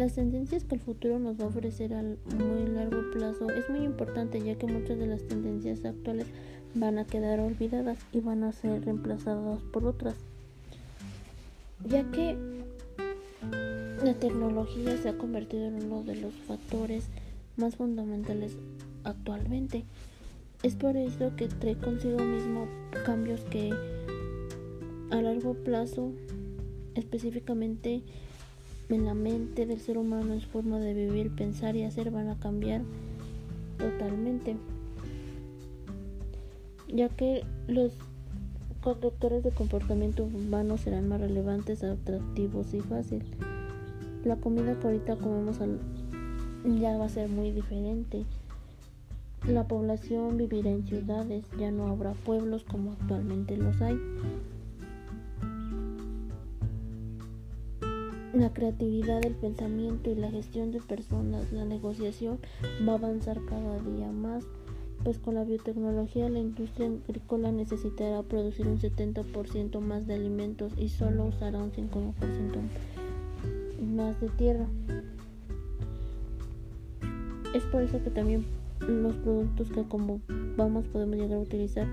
[0.00, 3.80] Las tendencias que el futuro nos va a ofrecer a muy largo plazo es muy
[3.80, 6.26] importante ya que muchas de las tendencias actuales
[6.74, 10.14] van a quedar olvidadas y van a ser reemplazadas por otras.
[11.86, 12.34] Ya que
[14.02, 17.04] la tecnología se ha convertido en uno de los factores
[17.58, 18.56] más fundamentales
[19.04, 19.84] actualmente.
[20.62, 22.66] Es por eso que trae consigo mismo
[23.04, 23.70] cambios que
[25.10, 26.14] a largo plazo,
[26.94, 28.02] específicamente
[28.94, 32.28] en la mente del ser humano, en su forma de vivir, pensar y hacer, van
[32.28, 32.82] a cambiar
[33.78, 34.56] totalmente.
[36.88, 37.92] Ya que los
[38.80, 43.28] conductores de comportamiento humano serán más relevantes, atractivos y fáciles.
[44.24, 45.58] La comida que ahorita comemos
[46.64, 48.24] ya va a ser muy diferente.
[49.46, 53.98] La población vivirá en ciudades, ya no habrá pueblos como actualmente los hay.
[58.32, 62.38] La creatividad del pensamiento y la gestión de personas, la negociación
[62.86, 64.44] va a avanzar cada día más,
[65.02, 70.90] pues con la biotecnología la industria agrícola necesitará producir un 70% más de alimentos y
[70.90, 72.14] solo usará un 5%
[73.96, 74.66] más de tierra.
[77.52, 78.46] Es por eso que también
[78.78, 80.20] los productos que como
[80.56, 81.88] vamos podemos llegar a utilizar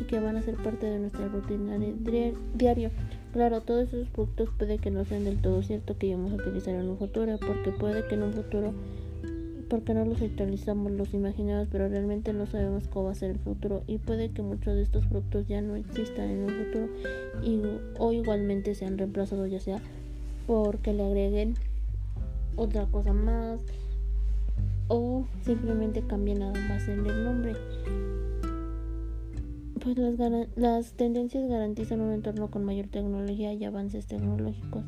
[0.00, 1.78] y que van a ser parte de nuestra rutina
[2.54, 2.90] diario.
[3.32, 6.74] Claro, todos esos productos puede que no sean del todo cierto que vamos a utilizar
[6.74, 8.72] en un futuro, porque puede que en un futuro,
[9.68, 13.38] porque no los actualizamos, los imaginamos, pero realmente no sabemos cómo va a ser el
[13.38, 16.88] futuro y puede que muchos de estos productos ya no existan en un futuro
[17.42, 17.60] y,
[17.98, 19.80] o igualmente sean reemplazados ya sea
[20.46, 21.54] porque le agreguen
[22.56, 23.60] otra cosa más
[24.88, 27.54] o simplemente cambien nada más en el nombre.
[29.86, 29.96] Pues
[30.56, 34.82] las, tendencias garantizan un entorno con mayor tecnología y avances tecnológicos.